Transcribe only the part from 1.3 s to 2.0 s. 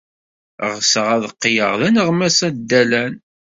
qqleɣ d